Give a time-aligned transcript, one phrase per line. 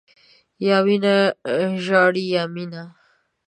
[0.67, 1.15] یا وینه
[1.83, 2.83] ژاړي، یا مینه.